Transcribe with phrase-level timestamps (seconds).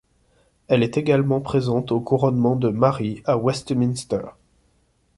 [0.67, 4.29] Elle est également présente au couronnement de Marie à Westminster.